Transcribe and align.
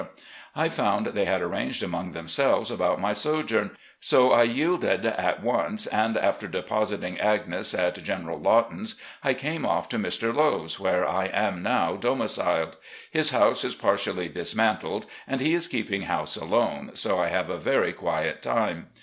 I 0.55 0.69
found 0.69 1.05
they 1.05 1.25
had 1.25 1.43
arranged 1.43 1.83
among 1.83 2.13
themselves 2.13 2.71
about 2.71 2.99
my 2.99 3.13
sojourn, 3.13 3.77
so 3.99 4.31
I 4.31 4.41
yielded 4.41 5.05
at 5.05 5.43
once, 5.43 5.85
and, 5.85 6.17
after 6.17 6.47
depositing 6.47 7.19
Agnes 7.19 7.75
at 7.75 8.01
General 8.01 8.39
Lawton's, 8.39 8.99
I 9.23 9.35
came 9.35 9.63
off 9.63 9.89
to 9.89 9.99
Mr. 9.99 10.33
Lowe's, 10.35 10.79
where 10.79 11.07
I 11.07 11.25
am 11.25 11.61
now 11.61 11.97
domiciled. 11.97 12.77
His 13.11 13.29
house 13.29 13.63
is 13.63 13.75
partially 13.75 14.27
dismantled 14.27 15.05
and 15.27 15.39
he 15.39 15.53
is 15.53 15.67
keeping 15.67 16.01
house 16.01 16.35
alone, 16.35 16.95
so 16.95 17.19
I 17.19 17.27
have 17.27 17.51
a 17.51 17.59
very 17.59 17.93
quiet 17.93 18.41
time. 18.41 18.87